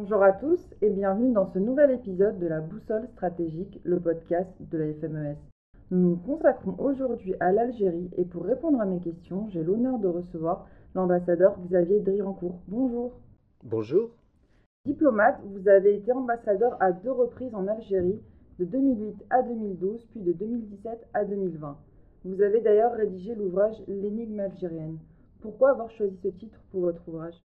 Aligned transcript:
Bonjour 0.00 0.22
à 0.22 0.30
tous 0.30 0.60
et 0.80 0.90
bienvenue 0.90 1.32
dans 1.32 1.52
ce 1.52 1.58
nouvel 1.58 1.90
épisode 1.90 2.38
de 2.38 2.46
la 2.46 2.60
Boussole 2.60 3.08
stratégique, 3.14 3.80
le 3.82 3.98
podcast 3.98 4.48
de 4.60 4.78
la 4.78 4.94
FMES. 4.94 5.36
Nous 5.90 5.98
nous 5.98 6.16
consacrons 6.18 6.76
aujourd'hui 6.78 7.34
à 7.40 7.50
l'Algérie 7.50 8.08
et 8.16 8.24
pour 8.24 8.44
répondre 8.44 8.80
à 8.80 8.84
mes 8.84 9.00
questions, 9.00 9.48
j'ai 9.48 9.64
l'honneur 9.64 9.98
de 9.98 10.06
recevoir 10.06 10.68
l'ambassadeur 10.94 11.58
Xavier 11.66 11.98
Driancourt. 11.98 12.60
Bonjour. 12.68 13.18
Bonjour. 13.64 14.10
Diplomate, 14.86 15.40
vous 15.44 15.68
avez 15.68 15.96
été 15.96 16.12
ambassadeur 16.12 16.76
à 16.78 16.92
deux 16.92 17.10
reprises 17.10 17.56
en 17.56 17.66
Algérie, 17.66 18.22
de 18.60 18.66
2008 18.66 19.24
à 19.30 19.42
2012, 19.42 20.06
puis 20.12 20.20
de 20.20 20.32
2017 20.32 21.08
à 21.12 21.24
2020. 21.24 21.76
Vous 22.24 22.40
avez 22.40 22.60
d'ailleurs 22.60 22.92
rédigé 22.92 23.34
l'ouvrage 23.34 23.82
L'énigme 23.88 24.38
algérienne. 24.38 24.98
Pourquoi 25.40 25.70
avoir 25.70 25.90
choisi 25.90 26.16
ce 26.22 26.28
titre 26.28 26.60
pour 26.70 26.82
votre 26.82 27.02
ouvrage? 27.08 27.42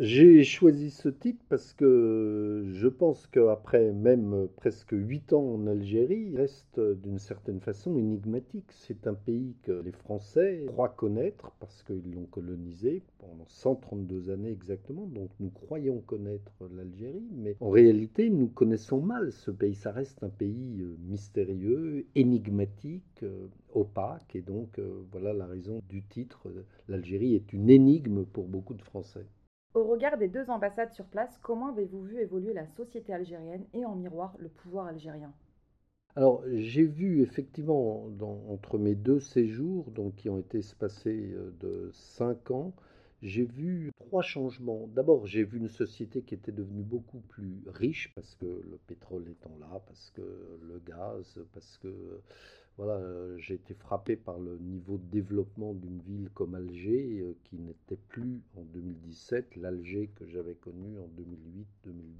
J'ai 0.00 0.44
choisi 0.44 0.90
ce 0.92 1.08
titre 1.08 1.44
parce 1.48 1.72
que 1.72 2.68
je 2.72 2.86
pense 2.86 3.26
qu'après 3.26 3.92
même 3.92 4.46
presque 4.54 4.92
huit 4.92 5.32
ans 5.32 5.54
en 5.54 5.66
Algérie, 5.66 6.28
il 6.30 6.36
reste 6.36 6.78
d'une 6.78 7.18
certaine 7.18 7.58
façon 7.58 7.98
énigmatique. 7.98 8.70
C'est 8.70 9.08
un 9.08 9.14
pays 9.14 9.56
que 9.64 9.72
les 9.72 9.90
Français 9.90 10.66
croient 10.68 10.88
connaître 10.88 11.50
parce 11.58 11.82
qu'ils 11.82 12.14
l'ont 12.14 12.28
colonisé 12.30 13.02
pendant 13.18 13.44
132 13.48 14.30
années 14.30 14.52
exactement. 14.52 15.04
Donc 15.06 15.30
nous 15.40 15.50
croyons 15.50 15.98
connaître 15.98 16.52
l'Algérie, 16.76 17.26
mais 17.34 17.56
en 17.58 17.70
réalité 17.70 18.30
nous 18.30 18.46
connaissons 18.46 19.00
mal 19.00 19.32
ce 19.32 19.50
pays. 19.50 19.74
Ça 19.74 19.90
reste 19.90 20.22
un 20.22 20.28
pays 20.28 20.80
euh, 20.80 20.96
mystérieux, 21.08 22.06
énigmatique, 22.14 23.24
euh, 23.24 23.48
opaque. 23.74 24.36
Et 24.36 24.42
donc 24.42 24.78
euh, 24.78 25.02
voilà 25.10 25.32
la 25.32 25.46
raison 25.46 25.80
du 25.88 26.04
titre. 26.04 26.46
L'Algérie 26.86 27.34
est 27.34 27.52
une 27.52 27.68
énigme 27.68 28.24
pour 28.24 28.46
beaucoup 28.46 28.74
de 28.74 28.82
Français. 28.82 29.26
Au 29.78 29.84
regard 29.84 30.18
des 30.18 30.26
deux 30.26 30.50
ambassades 30.50 30.92
sur 30.92 31.04
place, 31.04 31.38
comment 31.40 31.68
avez-vous 31.68 32.02
vu 32.02 32.18
évoluer 32.18 32.52
la 32.52 32.66
société 32.66 33.14
algérienne 33.14 33.64
et 33.72 33.84
en 33.84 33.94
miroir 33.94 34.34
le 34.40 34.48
pouvoir 34.48 34.88
algérien? 34.88 35.32
Alors, 36.16 36.42
j'ai 36.52 36.82
vu 36.82 37.22
effectivement 37.22 38.10
entre 38.48 38.76
mes 38.76 38.96
deux 38.96 39.20
séjours, 39.20 39.92
donc 39.92 40.16
qui 40.16 40.28
ont 40.30 40.38
été 40.38 40.58
espacés 40.58 41.30
euh, 41.32 41.52
de 41.60 41.90
cinq 41.92 42.50
ans, 42.50 42.72
j'ai 43.22 43.44
vu 43.44 43.92
trois 44.00 44.20
changements. 44.22 44.88
D'abord, 44.88 45.26
j'ai 45.26 45.44
vu 45.44 45.58
une 45.58 45.68
société 45.68 46.22
qui 46.22 46.34
était 46.34 46.50
devenue 46.50 46.82
beaucoup 46.82 47.20
plus 47.20 47.62
riche 47.68 48.12
parce 48.16 48.34
que 48.34 48.46
le 48.46 48.80
pétrole 48.88 49.28
étant 49.28 49.56
là, 49.60 49.80
parce 49.86 50.10
que 50.10 50.58
le 50.60 50.82
gaz, 50.84 51.38
parce 51.52 51.78
que 51.78 52.20
voilà, 52.78 52.92
euh, 52.92 53.36
j'ai 53.38 53.54
été 53.54 53.74
frappé 53.74 54.14
par 54.14 54.38
le 54.38 54.56
niveau 54.58 54.98
de 54.98 55.10
développement 55.10 55.74
d'une 55.74 55.98
ville 55.98 56.30
comme 56.32 56.54
Alger, 56.54 57.18
euh, 57.20 57.34
qui 57.42 57.56
n'était 57.56 57.98
plus 58.08 58.40
en 58.56 58.62
2017 58.72 59.56
l'Alger 59.56 60.08
que 60.14 60.24
j'avais 60.28 60.54
connu 60.54 60.96
en 61.00 61.08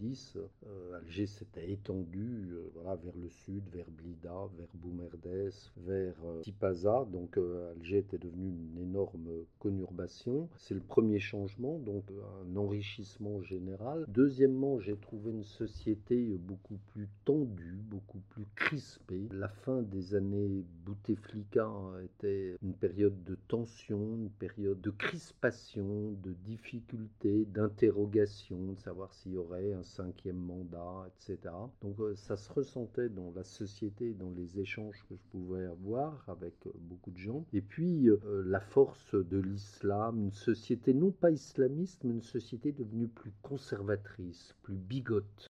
2008-2010. 0.03 0.37
Euh, 0.67 0.99
Alger 0.99 1.27
s'était 1.27 1.71
étendu 1.71 2.57
voilà, 2.75 2.97
vers 2.97 3.17
le 3.17 3.29
sud, 3.29 3.63
vers 3.73 3.89
Blida, 3.89 4.49
vers 4.59 4.67
Boumerdes, 4.75 5.53
vers 5.77 6.17
Tipaza. 6.43 7.07
Donc 7.13 7.39
Alger 7.39 7.99
était 7.99 8.19
devenu 8.19 8.49
une 8.49 8.83
énorme 8.83 9.29
conurbation. 9.61 10.49
C'est 10.57 10.75
le 10.75 10.81
premier 10.81 11.21
changement, 11.21 11.79
donc 11.79 12.03
un 12.43 12.57
enrichissement 12.57 13.41
général. 13.43 14.07
Deuxièmement, 14.09 14.81
j'ai 14.81 14.97
trouvé 14.97 15.31
une 15.31 15.45
société 15.45 16.37
beaucoup 16.39 16.79
plus 16.89 17.09
tendue, 17.25 17.79
beaucoup 17.85 18.21
plus 18.31 18.47
crispée. 18.57 19.29
La 19.31 19.49
fin 19.49 19.83
des 19.83 20.17
années 20.17 20.48
Bouteflika 20.85 21.71
était 22.05 22.57
une 22.63 22.75
période 22.75 23.25
de 23.25 23.37
tension, 23.49 24.17
une 24.17 24.31
période 24.31 24.81
de 24.81 24.91
crispation, 24.91 26.13
de 26.23 26.33
difficulté, 26.45 27.45
d'interrogation, 27.47 28.73
de 28.73 28.81
savoir 28.81 29.13
s'il 29.15 29.33
y 29.33 29.37
aurait 29.37 29.73
un 29.73 29.83
cinquième 29.83 30.37
mandat, 30.37 31.09
etc. 31.09 31.55
Donc 31.83 31.99
euh, 32.01 32.15
ça 32.17 32.37
se 32.37 32.53
ressentait 32.53 33.09
dans 33.09 33.33
la 33.35 33.45
société, 33.45 34.15
dans 34.15 34.31
les 34.31 34.61
échanges 34.61 35.05
que 35.09 35.17
je 35.17 35.23
pouvais 35.31 35.65
avoir 35.67 36.25
avec 36.29 36.55
euh, 36.67 36.73
beaucoup 36.81 37.11
de 37.11 37.19
gens. 37.19 37.45
Et 37.53 37.61
puis 37.61 38.09
euh, 38.09 38.43
la 38.47 38.61
force 38.61 39.15
de 39.15 39.39
l'islam, 39.39 40.19
une 40.19 40.33
société 40.33 40.95
non 40.95 41.11
pas 41.11 41.31
islamiste, 41.31 42.05
mais 42.05 42.15
une 42.15 42.23
société 42.23 42.73
devenue 42.73 43.09
plus 43.09 43.33
conservatrice, 43.43 44.55
plus 44.63 44.77
bigote, 44.77 45.48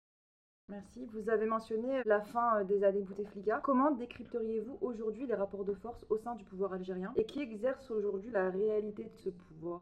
Merci. 0.68 1.06
Vous 1.14 1.30
avez 1.30 1.46
mentionné 1.46 2.02
la 2.04 2.20
fin 2.20 2.58
euh, 2.58 2.64
des 2.64 2.84
années 2.84 3.00
Bouteflika. 3.00 3.60
Comment 3.62 3.90
décrypteriez-vous 3.90 4.76
aujourd'hui 4.82 5.26
les 5.26 5.34
rapports 5.34 5.64
de 5.64 5.72
force 5.72 6.04
au 6.10 6.18
sein 6.18 6.34
du 6.34 6.44
pouvoir 6.44 6.74
algérien 6.74 7.12
et 7.16 7.24
qui 7.24 7.40
exerce 7.40 7.90
aujourd'hui 7.90 8.30
la 8.30 8.50
réalité 8.50 9.04
de 9.04 9.16
ce 9.16 9.30
pouvoir? 9.30 9.80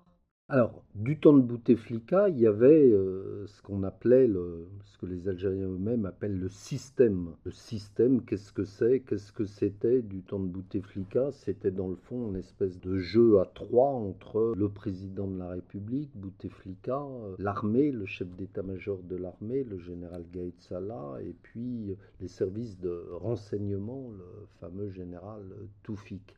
Alors, 0.48 0.84
du 0.94 1.18
temps 1.18 1.32
de 1.32 1.42
Bouteflika, 1.42 2.28
il 2.28 2.38
y 2.38 2.46
avait 2.46 2.92
euh, 2.92 3.48
ce 3.48 3.60
qu'on 3.62 3.82
appelait, 3.82 4.28
ce 4.84 4.96
que 4.96 5.06
les 5.06 5.26
Algériens 5.26 5.66
eux-mêmes 5.66 6.06
appellent 6.06 6.38
le 6.38 6.48
système. 6.48 7.32
Le 7.44 7.50
système, 7.50 8.24
qu'est-ce 8.24 8.52
que 8.52 8.62
c'est? 8.62 9.00
Qu'est-ce 9.00 9.32
que 9.32 9.44
c'était 9.44 10.02
du 10.02 10.22
temps 10.22 10.38
de 10.38 10.46
Bouteflika? 10.46 11.32
C'était 11.32 11.72
dans 11.72 11.88
le 11.88 11.96
fond 11.96 12.28
une 12.28 12.36
espèce 12.36 12.78
de 12.78 12.96
jeu 12.96 13.40
à 13.40 13.44
trois 13.44 13.90
entre 13.90 14.54
le 14.56 14.68
président 14.68 15.26
de 15.26 15.36
la 15.36 15.48
République, 15.48 16.12
Bouteflika, 16.14 17.00
euh, 17.00 17.34
l'armée, 17.40 17.90
le 17.90 18.06
chef 18.06 18.28
d'état-major 18.36 19.02
de 19.02 19.16
l'armée, 19.16 19.64
le 19.64 19.78
général 19.78 20.24
Gaïd 20.32 20.54
Salah, 20.60 21.16
et 21.22 21.34
puis 21.42 21.90
euh, 21.90 21.96
les 22.20 22.28
services 22.28 22.78
de 22.78 23.04
renseignement, 23.10 24.12
le 24.16 24.46
fameux 24.60 24.90
général 24.90 25.42
Toufik. 25.82 26.36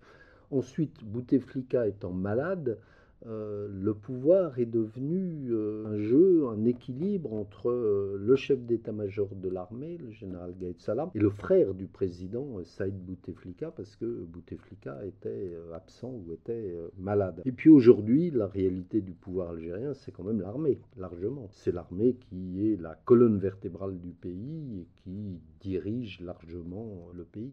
Ensuite, 0.51 1.05
Bouteflika 1.05 1.87
étant 1.87 2.11
malade, 2.11 2.79
euh, 3.27 3.67
le 3.69 3.95
pouvoir 3.95 4.59
est 4.61 4.67
devenu 4.67 5.49
euh, 5.51 5.87
un 5.87 5.99
jeu, 5.99 6.47
un 6.49 6.65
équilibre 6.65 7.33
entre 7.33 7.69
euh, 7.69 8.17
le 8.19 8.37
chef 8.37 8.61
d'état-major 8.61 9.35
de 9.35 9.49
l'armée, 9.49 9.99
le 9.99 10.11
général 10.11 10.55
Gaïd 10.57 10.81
Salam, 10.81 11.11
et 11.15 11.19
le 11.19 11.31
frère 11.31 11.75
du 11.75 11.87
président, 11.87 12.47
Saïd 12.65 12.97
Bouteflika, 12.97 13.73
parce 13.73 13.97
que 13.97 14.25
Bouteflika 14.25 15.05
était 15.05 15.57
absent 15.75 16.11
ou 16.11 16.33
était 16.33 16.77
malade. 16.97 17.43
Et 17.45 17.53
puis 17.53 17.71
aujourd'hui, 17.71 18.31
la 18.31 18.47
réalité 18.47 19.01
du 19.01 19.15
pouvoir 19.15 19.51
algérien, 19.51 19.95
c'est 19.95 20.13
quand 20.13 20.25
même 20.25 20.41
l'armée, 20.41 20.81
largement. 20.97 21.49
C'est 21.51 21.73
l'armée 21.73 22.15
qui 22.15 22.73
est 22.73 22.81
la 22.81 22.95
colonne 23.05 23.39
vertébrale 23.39 23.99
du 23.99 24.13
pays 24.13 24.81
et 24.81 24.87
qui 25.03 25.41
dirige 25.61 26.21
largement 26.21 27.09
le 27.13 27.25
pays. 27.25 27.53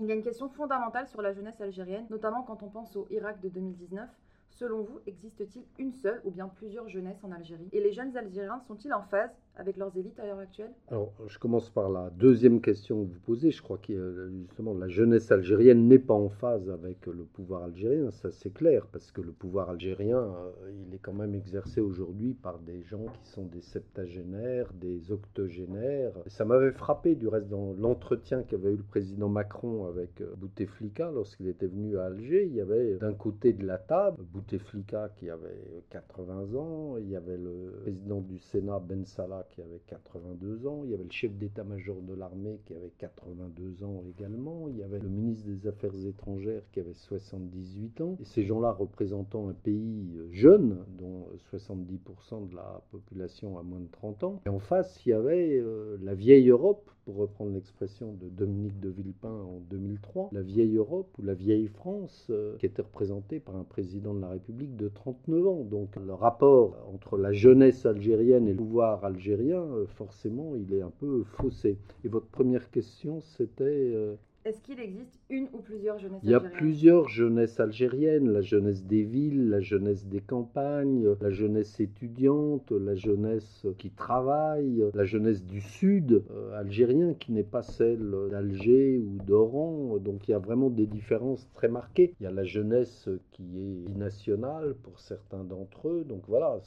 Il 0.00 0.06
y 0.06 0.12
a 0.12 0.14
une 0.14 0.22
question 0.22 0.48
fondamentale 0.48 1.06
sur 1.06 1.22
la 1.22 1.32
jeunesse 1.32 1.60
algérienne, 1.60 2.06
notamment 2.10 2.42
quand 2.42 2.62
on 2.62 2.68
pense 2.68 2.96
au 2.96 3.06
Irak 3.10 3.40
de 3.40 3.48
2019. 3.48 4.08
Selon 4.54 4.82
vous, 4.82 5.00
existe-t-il 5.06 5.64
une 5.78 5.92
seule 5.92 6.20
ou 6.24 6.30
bien 6.30 6.48
plusieurs 6.48 6.88
jeunesses 6.88 7.24
en 7.24 7.32
Algérie? 7.32 7.68
Et 7.72 7.80
les 7.80 7.92
jeunes 7.92 8.16
Algériens 8.16 8.60
sont-ils 8.68 8.94
en 8.94 9.02
phase 9.02 9.36
avec 9.56 9.76
leurs 9.76 9.96
élites 9.96 10.18
à 10.18 10.26
l'heure 10.26 10.38
actuelle 10.38 10.72
Alors, 10.88 11.12
je 11.28 11.38
commence 11.38 11.70
par 11.70 11.88
la 11.88 12.10
deuxième 12.10 12.60
question 12.60 13.04
que 13.04 13.12
vous 13.12 13.20
posez. 13.20 13.50
Je 13.50 13.62
crois 13.62 13.78
que 13.78 14.30
justement 14.48 14.74
la 14.74 14.88
jeunesse 14.88 15.30
algérienne 15.30 15.86
n'est 15.86 15.98
pas 15.98 16.14
en 16.14 16.28
phase 16.28 16.68
avec 16.70 17.06
le 17.06 17.24
pouvoir 17.24 17.62
algérien, 17.62 18.10
ça 18.10 18.30
c'est 18.30 18.52
clair, 18.52 18.86
parce 18.90 19.12
que 19.12 19.20
le 19.20 19.32
pouvoir 19.32 19.70
algérien, 19.70 20.18
euh, 20.18 20.50
il 20.86 20.94
est 20.94 20.98
quand 20.98 21.12
même 21.12 21.34
exercé 21.34 21.80
aujourd'hui 21.80 22.34
par 22.34 22.58
des 22.58 22.82
gens 22.82 23.06
qui 23.06 23.30
sont 23.30 23.44
des 23.44 23.60
septagénaires, 23.60 24.72
des 24.74 25.12
octogénaires. 25.12 26.12
ça 26.26 26.44
m'avait 26.44 26.72
frappé 26.72 27.14
du 27.14 27.28
reste 27.28 27.48
dans 27.48 27.74
l'entretien 27.74 28.42
qu'avait 28.42 28.72
eu 28.72 28.76
le 28.76 28.82
président 28.82 29.28
Macron 29.28 29.86
avec 29.86 30.20
euh, 30.20 30.34
Bouteflika 30.36 31.10
lorsqu'il 31.12 31.46
était 31.48 31.66
venu 31.66 31.98
à 31.98 32.06
Alger. 32.06 32.46
Il 32.46 32.54
y 32.54 32.60
avait 32.60 32.96
d'un 32.96 33.14
côté 33.14 33.52
de 33.52 33.64
la 33.64 33.78
table 33.78 34.24
Bouteflika 34.32 35.10
qui 35.16 35.30
avait 35.30 35.84
80 35.90 36.54
ans, 36.56 36.96
il 36.98 37.08
y 37.08 37.16
avait 37.16 37.36
le 37.36 37.78
président 37.82 38.20
du 38.20 38.38
Sénat 38.38 38.80
Ben 38.80 39.04
Salah 39.04 39.43
qui 39.50 39.62
avait 39.62 39.80
82 39.86 40.66
ans, 40.66 40.82
il 40.84 40.90
y 40.90 40.94
avait 40.94 41.04
le 41.04 41.10
chef 41.10 41.32
d'état-major 41.32 42.00
de 42.02 42.14
l'armée 42.14 42.60
qui 42.66 42.74
avait 42.74 42.92
82 42.98 43.84
ans 43.84 44.02
également, 44.08 44.68
il 44.68 44.76
y 44.76 44.82
avait 44.82 44.98
le 44.98 45.08
ministre 45.08 45.46
des 45.46 45.66
Affaires 45.66 45.94
étrangères 46.06 46.62
qui 46.72 46.80
avait 46.80 46.94
78 46.94 48.00
ans, 48.00 48.16
et 48.20 48.24
ces 48.24 48.44
gens-là 48.44 48.72
représentant 48.72 49.48
un 49.48 49.54
pays 49.54 50.18
jeune, 50.30 50.84
dont 50.98 51.28
70% 51.52 52.48
de 52.48 52.56
la 52.56 52.82
population 52.90 53.58
a 53.58 53.62
moins 53.62 53.80
de 53.80 53.90
30 53.90 54.24
ans, 54.24 54.40
et 54.46 54.48
en 54.48 54.58
face 54.58 55.04
il 55.04 55.10
y 55.10 55.12
avait 55.12 55.58
euh, 55.58 55.96
la 56.02 56.14
vieille 56.14 56.48
Europe, 56.48 56.90
pour 57.04 57.16
reprendre 57.16 57.52
l'expression 57.52 58.12
de 58.14 58.28
Dominique 58.28 58.80
de 58.80 58.88
Villepin 58.88 59.28
en 59.30 59.60
2003, 59.70 60.30
la 60.32 60.42
vieille 60.42 60.76
Europe 60.76 61.08
ou 61.18 61.22
la 61.22 61.34
vieille 61.34 61.68
France, 61.68 62.26
euh, 62.30 62.56
qui 62.58 62.66
était 62.66 62.82
représentée 62.82 63.40
par 63.40 63.56
un 63.56 63.64
président 63.64 64.14
de 64.14 64.20
la 64.20 64.28
République 64.28 64.76
de 64.76 64.88
39 64.88 65.46
ans. 65.46 65.64
Donc 65.64 65.96
le 65.96 66.14
rapport 66.14 66.76
entre 66.92 67.16
la 67.16 67.32
jeunesse 67.32 67.86
algérienne 67.86 68.48
et 68.48 68.52
le 68.52 68.58
pouvoir 68.58 69.04
algérien 69.04 69.60
euh, 69.60 69.86
forcément, 69.86 70.54
il 70.56 70.72
est 70.72 70.82
un 70.82 70.90
peu 70.90 71.24
faussé. 71.24 71.78
Et 72.04 72.08
votre 72.08 72.28
première 72.28 72.70
question, 72.70 73.20
c'était... 73.20 73.64
Euh, 73.64 74.16
Est-ce 74.44 74.60
qu'il 74.60 74.78
existe 74.78 75.18
une 75.30 75.48
ou 75.54 75.60
plusieurs 75.60 75.98
jeunesses 75.98 76.20
Il 76.22 76.28
y 76.28 76.34
a 76.34 76.40
plusieurs 76.40 77.08
jeunesses 77.08 77.60
algériennes, 77.60 78.30
la 78.30 78.42
jeunesse 78.42 78.84
des 78.84 79.02
villes, 79.02 79.48
la 79.48 79.60
jeunesse 79.60 80.04
des 80.04 80.20
campagnes, 80.20 81.14
la 81.22 81.30
jeunesse 81.30 81.80
étudiante, 81.80 82.70
la 82.70 82.94
jeunesse 82.94 83.66
qui 83.78 83.90
travaille, 83.90 84.84
la 84.92 85.06
jeunesse 85.06 85.42
du 85.42 85.62
sud 85.62 86.24
euh, 86.30 86.60
algérien 86.60 87.14
qui 87.14 87.32
n'est 87.32 87.42
pas 87.42 87.62
celle 87.62 88.14
d'Alger 88.30 88.98
ou 88.98 89.16
d'Oran. 89.24 89.96
Donc 89.96 90.28
il 90.28 90.32
y 90.32 90.34
a 90.34 90.38
vraiment 90.38 90.68
des 90.68 90.86
différences 90.86 91.48
très 91.54 91.68
marquées. 91.68 92.12
Il 92.20 92.24
y 92.24 92.26
a 92.26 92.30
la 92.30 92.44
jeunesse 92.44 93.08
qui 93.30 93.44
est 93.44 93.88
binationale 93.88 94.74
pour 94.82 95.00
certains 95.00 95.42
d'entre 95.42 95.88
eux. 95.88 96.04
Donc 96.04 96.24
voilà, 96.28 96.60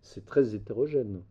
c'est 0.00 0.24
très 0.24 0.54
hétérogène. 0.54 1.22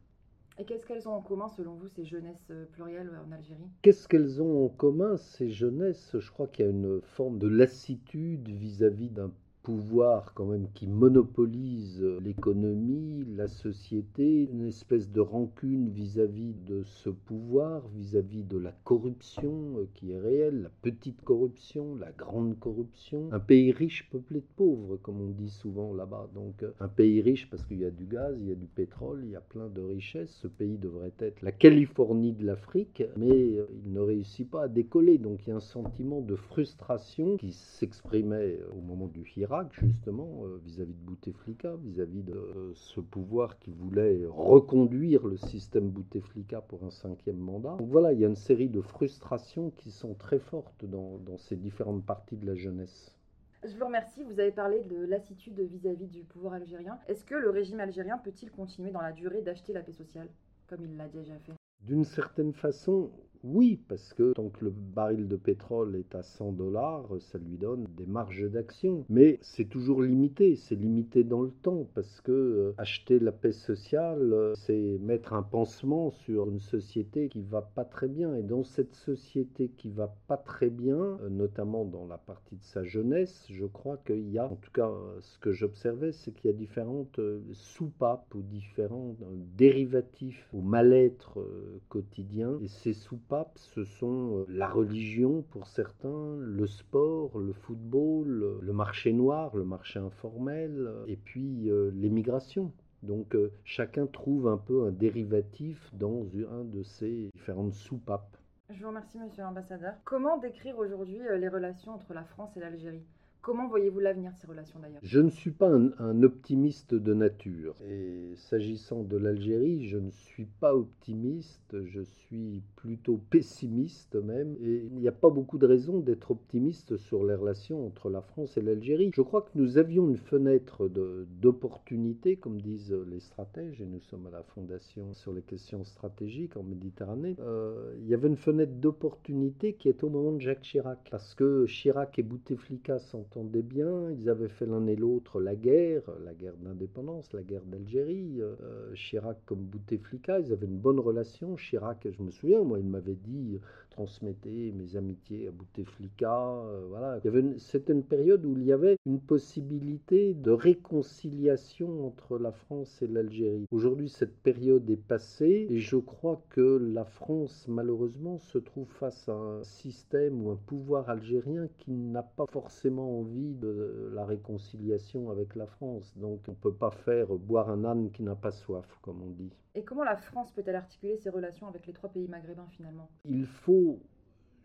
Et 0.59 0.65
qu'est-ce 0.65 0.85
qu'elles 0.85 1.07
ont 1.07 1.13
en 1.13 1.21
commun, 1.21 1.47
selon 1.47 1.75
vous, 1.75 1.87
ces 1.87 2.03
jeunesses 2.03 2.51
plurielles 2.73 3.09
en 3.25 3.31
Algérie? 3.31 3.69
Qu'est-ce 3.81 4.09
qu'elles 4.09 4.41
ont 4.41 4.65
en 4.65 4.67
commun, 4.67 5.15
ces 5.15 5.49
jeunesses? 5.49 6.17
Je 6.19 6.31
crois 6.31 6.47
qu'il 6.47 6.65
y 6.65 6.67
a 6.67 6.71
une 6.71 6.99
forme 7.01 7.39
de 7.39 7.47
lassitude 7.47 8.49
vis-à-vis 8.49 9.09
d'un 9.09 9.31
pouvoir 9.63 10.33
quand 10.33 10.45
même 10.45 10.67
qui 10.73 10.87
monopolise 10.87 12.01
l'économie, 12.23 13.25
la 13.35 13.47
société, 13.47 14.49
une 14.51 14.67
espèce 14.67 15.11
de 15.11 15.19
rancune 15.19 15.89
vis-à-vis 15.89 16.53
de 16.65 16.83
ce 16.83 17.09
pouvoir, 17.09 17.87
vis-à-vis 17.89 18.43
de 18.43 18.57
la 18.57 18.71
corruption 18.83 19.77
euh, 19.77 19.87
qui 19.93 20.11
est 20.11 20.19
réelle, 20.19 20.63
la 20.63 20.71
petite 20.81 21.21
corruption, 21.21 21.95
la 21.95 22.11
grande 22.11 22.57
corruption. 22.59 23.29
Un 23.31 23.39
pays 23.39 23.71
riche 23.71 24.09
peuplé 24.09 24.39
de 24.39 24.47
pauvres, 24.55 24.97
comme 24.97 25.21
on 25.21 25.29
dit 25.29 25.49
souvent 25.49 25.93
là-bas. 25.93 26.29
Donc 26.33 26.63
euh, 26.63 26.71
un 26.79 26.87
pays 26.87 27.21
riche 27.21 27.49
parce 27.49 27.65
qu'il 27.65 27.79
y 27.79 27.85
a 27.85 27.91
du 27.91 28.05
gaz, 28.05 28.37
il 28.39 28.49
y 28.49 28.51
a 28.51 28.55
du 28.55 28.67
pétrole, 28.67 29.21
il 29.23 29.31
y 29.31 29.35
a 29.35 29.41
plein 29.41 29.67
de 29.67 29.81
richesses. 29.81 30.31
Ce 30.41 30.47
pays 30.47 30.77
devrait 30.77 31.13
être 31.19 31.41
la 31.41 31.51
Californie 31.51 32.33
de 32.33 32.45
l'Afrique, 32.45 33.03
mais 33.17 33.29
euh, 33.29 33.67
il 33.85 33.91
ne 33.91 33.99
réussit 33.99 34.49
pas 34.49 34.63
à 34.63 34.67
décoller. 34.67 35.17
Donc 35.17 35.45
il 35.45 35.49
y 35.49 35.53
a 35.53 35.57
un 35.57 35.59
sentiment 35.59 36.21
de 36.21 36.35
frustration 36.35 37.37
qui 37.37 37.51
s'exprimait 37.51 38.59
au 38.75 38.81
moment 38.81 39.07
du 39.07 39.23
Justement, 39.71 40.45
euh, 40.45 40.59
vis-à-vis 40.63 40.93
de 40.93 40.99
Bouteflika, 40.99 41.75
vis-à-vis 41.77 42.21
de 42.21 42.33
euh, 42.33 42.71
ce 42.75 42.99
pouvoir 42.99 43.57
qui 43.57 43.71
voulait 43.71 44.21
reconduire 44.27 45.25
le 45.25 45.37
système 45.37 45.89
Bouteflika 45.89 46.61
pour 46.61 46.83
un 46.83 46.91
cinquième 46.91 47.37
mandat. 47.37 47.75
Donc 47.79 47.89
voilà, 47.89 48.13
il 48.13 48.19
y 48.19 48.25
a 48.25 48.27
une 48.27 48.35
série 48.35 48.69
de 48.69 48.81
frustrations 48.81 49.71
qui 49.71 49.91
sont 49.91 50.13
très 50.13 50.39
fortes 50.39 50.85
dans, 50.85 51.17
dans 51.17 51.37
ces 51.37 51.55
différentes 51.55 52.05
parties 52.05 52.37
de 52.37 52.45
la 52.45 52.55
jeunesse. 52.55 53.15
Je 53.63 53.75
vous 53.75 53.85
remercie. 53.85 54.23
Vous 54.23 54.39
avez 54.39 54.51
parlé 54.51 54.83
de 54.83 55.03
lassitude 55.05 55.59
vis-à-vis 55.59 56.07
du 56.07 56.23
pouvoir 56.23 56.53
algérien. 56.53 56.99
Est-ce 57.07 57.25
que 57.25 57.35
le 57.35 57.49
régime 57.49 57.79
algérien 57.79 58.17
peut-il 58.19 58.51
continuer 58.51 58.91
dans 58.91 59.01
la 59.01 59.11
durée 59.11 59.41
d'acheter 59.41 59.73
la 59.73 59.81
paix 59.81 59.93
sociale, 59.93 60.29
comme 60.67 60.85
il 60.85 60.95
l'a 60.95 61.07
déjà 61.07 61.37
fait? 61.39 61.53
D'une 61.81 62.05
certaine 62.05 62.53
façon, 62.53 63.09
oui, 63.43 63.79
parce 63.87 64.13
que 64.13 64.33
tant 64.33 64.49
que 64.49 64.65
le 64.65 64.71
baril 64.71 65.27
de 65.27 65.37
pétrole 65.37 65.95
est 65.95 66.13
à 66.13 66.23
100 66.23 66.53
dollars, 66.53 67.07
ça 67.19 67.37
lui 67.37 67.57
donne 67.57 67.85
des 67.95 68.05
marges 68.05 68.49
d'action. 68.49 69.05
Mais 69.07 69.39
c'est 69.41 69.65
toujours 69.65 70.01
limité, 70.01 70.55
c'est 70.57 70.75
limité 70.75 71.23
dans 71.23 71.41
le 71.41 71.51
temps, 71.51 71.87
parce 71.95 72.19
que 72.21 72.31
euh, 72.31 72.73
acheter 72.77 73.17
la 73.19 73.31
paix 73.31 73.53
sociale, 73.53 74.33
euh, 74.33 74.53
c'est 74.55 74.97
mettre 74.99 75.33
un 75.33 75.43
pansement 75.43 76.11
sur 76.11 76.49
une 76.49 76.59
société 76.59 77.29
qui 77.29 77.41
va 77.41 77.61
pas 77.61 77.85
très 77.85 78.09
bien. 78.09 78.35
Et 78.35 78.43
dans 78.43 78.63
cette 78.63 78.95
société 78.95 79.69
qui 79.69 79.89
va 79.89 80.13
pas 80.27 80.37
très 80.37 80.69
bien, 80.69 80.97
euh, 80.97 81.29
notamment 81.29 81.85
dans 81.85 82.05
la 82.07 82.17
partie 82.17 82.57
de 82.57 82.63
sa 82.63 82.83
jeunesse, 82.83 83.45
je 83.49 83.65
crois 83.65 83.97
qu'il 84.05 84.29
y 84.29 84.37
a, 84.37 84.45
en 84.45 84.55
tout 84.55 84.71
cas 84.71 84.91
ce 85.21 85.39
que 85.39 85.51
j'observais, 85.53 86.11
c'est 86.11 86.31
qu'il 86.31 86.51
y 86.51 86.53
a 86.53 86.57
différentes 86.57 87.19
soupapes 87.53 88.33
ou 88.35 88.41
différents 88.41 89.15
dérivatifs 89.55 90.49
au 90.53 90.61
mal-être 90.61 91.39
quotidien. 91.87 92.59
Et 92.61 92.67
ces 92.67 92.93
soupapes 92.93 93.28
ce 93.55 93.83
sont 93.83 94.39
euh, 94.39 94.45
la 94.49 94.67
religion 94.67 95.43
pour 95.51 95.67
certains, 95.67 96.35
le 96.39 96.67
sport, 96.67 97.37
le 97.37 97.53
football, 97.53 98.59
le 98.61 98.73
marché 98.73 99.13
noir, 99.13 99.55
le 99.55 99.63
marché 99.63 99.99
informel, 99.99 100.87
euh, 100.87 101.05
et 101.07 101.15
puis 101.15 101.69
euh, 101.69 101.91
l'émigration. 101.93 102.71
Donc 103.03 103.37
chacun 103.63 104.07
trouve 104.07 104.49
un 104.49 104.57
peu 104.57 104.85
un 104.85 104.91
dérivatif 104.91 105.89
dans 105.93 106.25
un 106.51 106.65
de 106.65 106.83
ces 106.83 107.29
différentes 107.33 107.73
soupapes. 107.73 108.35
Je 108.69 108.81
vous 108.81 108.89
remercie, 108.89 109.17
monsieur 109.17 109.43
l'ambassadeur. 109.43 109.93
Comment 110.03 110.37
décrire 110.37 110.77
aujourd'hui 110.77 111.17
les 111.37 111.47
relations 111.47 111.93
entre 111.93 112.13
la 112.13 112.25
France 112.25 112.57
et 112.57 112.59
l'Algérie? 112.59 113.05
Comment 113.41 113.69
voyez-vous 113.69 113.99
l'avenir 113.99 114.33
de 114.33 114.37
ces 114.37 114.47
relations 114.47 114.79
d'ailleurs? 114.79 114.99
Je 115.01 115.19
ne 115.21 115.29
suis 115.29 115.51
pas 115.51 115.69
un, 115.69 116.23
optimiste 116.23 116.93
de 116.93 117.13
nature. 117.13 117.75
Et 117.87 118.33
s'agissant 118.35 119.01
de 119.03 119.15
l'Algérie, 119.15 119.87
je 119.87 119.97
ne 119.97 120.11
suis 120.11 120.45
pas 120.45 120.75
optimiste, 120.75 121.77
je 121.85 122.01
suis 122.01 122.61
plutôt 122.75 123.17
pessimiste 123.29 124.15
même. 124.15 124.57
Et 124.61 124.83
il 124.91 124.95
n'y 124.95 125.07
a 125.07 125.13
pas 125.13 125.29
beaucoup 125.29 125.57
de 125.57 125.65
raisons 125.65 125.99
d'être 125.99 126.31
optimiste 126.31 126.97
sur 126.97 127.23
les 127.23 127.33
relations 127.33 127.87
entre 127.87 128.09
la 128.09 128.21
France 128.21 128.57
et 128.57 128.61
l'Algérie. 128.61 129.11
Je 129.15 129.21
crois 129.21 129.43
que 129.43 129.57
nous 129.57 129.77
avions 129.77 130.09
une 130.09 130.17
fenêtre 130.17 130.89
d'opportunité, 130.89 132.35
comme 132.35 132.59
disent 132.59 132.95
les 133.07 133.21
stratèges, 133.21 133.79
et 133.81 133.85
nous 133.85 134.01
sommes 134.01 134.27
à 134.27 134.31
la 134.31 134.43
Fondation 134.43 135.13
sur 135.13 135.31
les 135.31 135.43
questions 135.43 135.85
stratégiques 135.85 136.57
en 136.57 136.63
Méditerranée. 136.63 137.37
Euh, 137.39 137.95
il 138.01 138.07
y 138.07 138.13
avait 138.13 138.27
une 138.27 138.35
fenêtre 138.35 138.73
d'opportunité 138.73 139.73
qui 139.73 139.87
est 139.87 140.03
au 140.03 140.09
moment 140.09 140.33
de 140.33 140.41
Jacques 140.41 140.61
Chirac. 140.61 141.07
Parce 141.09 141.33
que 141.35 141.65
Chirac 141.67 142.19
et 142.19 142.23
Bouteflika 142.23 142.99
sont 142.99 143.28
entendaient 143.29 143.61
bien, 143.61 144.09
ils 144.11 144.27
avaient 144.27 144.49
fait 144.49 144.65
l'un 144.65 144.87
et 144.87 144.95
l'autre 144.95 145.39
la 145.39 145.55
guerre, 145.55 146.01
la 146.25 146.33
guerre 146.33 146.57
d'indépendance, 146.57 147.31
la 147.33 147.43
guerre 147.43 147.63
d'Algérie. 147.65 148.41
Euh, 148.41 148.93
Chirac 148.95 149.37
comme 149.45 149.59
Bouteflika, 149.59 150.39
ils 150.39 150.51
avaient 150.51 150.65
une 150.65 150.79
bonne 150.79 150.99
relation. 150.99 151.55
Chirac, 151.55 152.07
je 152.09 152.23
me 152.23 152.31
souviens, 152.31 152.63
moi, 152.63 152.79
il 152.79 152.87
m'avait 152.87 153.15
dit 153.15 153.59
transmettez 153.99 154.71
mes 154.71 154.95
amitiés 154.95 155.49
à 155.49 155.51
Bouteflika. 155.51 156.31
Euh, 156.31 156.85
voilà. 156.87 157.19
C'était 157.57 157.91
une 157.91 158.03
période 158.03 158.45
où 158.45 158.53
il 158.53 158.63
y 158.63 158.71
avait 158.71 158.95
une 159.05 159.19
possibilité 159.19 160.33
de 160.33 160.51
réconciliation 160.51 162.07
entre 162.07 162.37
la 162.37 162.53
France 162.53 163.01
et 163.01 163.07
l'Algérie. 163.07 163.65
Aujourd'hui, 163.71 164.07
cette 164.07 164.37
période 164.37 164.89
est 164.89 164.95
passée 164.95 165.67
et 165.69 165.79
je 165.79 165.97
crois 165.97 166.41
que 166.49 166.77
la 166.77 167.03
France, 167.03 167.65
malheureusement, 167.67 168.39
se 168.39 168.57
trouve 168.57 168.87
face 168.87 169.27
à 169.27 169.33
un 169.33 169.63
système 169.63 170.45
ou 170.45 170.51
un 170.51 170.59
pouvoir 170.67 171.09
algérien 171.09 171.67
qui 171.79 171.91
n'a 171.91 172.23
pas 172.23 172.45
forcément 172.49 173.19
envie 173.19 173.53
de 173.53 174.11
la 174.13 174.25
réconciliation 174.25 175.29
avec 175.29 175.57
la 175.57 175.65
France. 175.65 176.13
Donc 176.15 176.39
on 176.47 176.51
ne 176.51 176.55
peut 176.55 176.73
pas 176.73 176.91
faire 176.91 177.27
boire 177.33 177.69
un 177.69 177.83
âne 177.83 178.11
qui 178.11 178.23
n'a 178.23 178.35
pas 178.35 178.51
soif, 178.51 178.87
comme 179.01 179.21
on 179.21 179.31
dit. 179.31 179.51
Et 179.79 179.83
comment 179.83 180.03
la 180.03 180.17
France 180.17 180.51
peut-elle 180.51 180.75
articuler 180.75 181.15
ses 181.15 181.29
relations 181.29 181.65
avec 181.65 181.87
les 181.87 181.93
trois 181.93 182.09
pays 182.09 182.27
maghrébins 182.27 182.67
finalement? 182.67 183.09
Il 183.23 183.45
faut, 183.45 184.01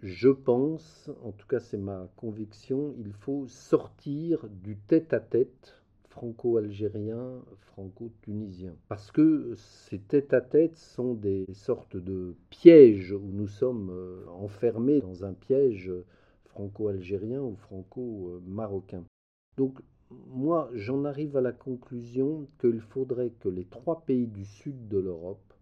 je 0.03 0.29
pense, 0.29 1.09
en 1.23 1.31
tout 1.31 1.47
cas 1.47 1.61
c'est 1.61 1.79
ma 1.79 2.09
conviction, 2.17 2.97
il 2.99 3.13
faut 3.13 3.47
sortir 3.47 4.49
du 4.51 4.77
tête-à-tête 4.77 5.81
franco-algérien, 6.09 7.45
franco-tunisien. 7.61 8.75
Parce 8.89 9.13
que 9.13 9.55
ces 9.55 10.01
tête-à-tête 10.01 10.77
sont 10.77 11.15
des 11.15 11.47
sortes 11.53 11.97
de 11.97 12.35
pièges 12.51 13.13
où 13.13 13.31
nous 13.31 13.47
sommes 13.47 13.91
euh, 13.91 14.27
enfermés 14.31 15.01
dans 15.01 15.25
un 15.25 15.33
piège 15.33 15.93
franco-algérien 16.47 17.41
ou 17.41 17.55
franco-marocain. 17.55 19.05
Donc 19.57 19.79
moi, 20.29 20.71
j'en 20.75 21.05
arrive 21.05 21.37
à 21.37 21.41
la 21.41 21.53
conclusion 21.53 22.47
qu'il 22.61 22.81
faudrait 22.81 23.33
que 23.41 23.49
les 23.49 23.65
trois 23.65 24.03
pays 24.03 24.27
du 24.27 24.45
sud 24.45 24.89
de 24.89 24.99
l'Europe, 24.99 25.55